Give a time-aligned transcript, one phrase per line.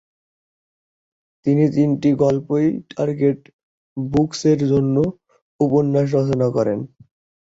[1.45, 3.39] তিনি তিনটি গল্পই টার্গেট
[3.97, 4.95] বুকস-এর জন্য
[5.59, 6.79] উপন্যাস রচনা করেন।